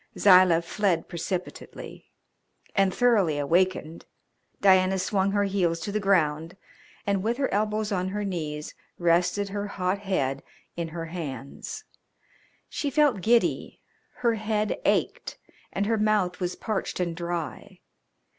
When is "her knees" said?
8.07-8.73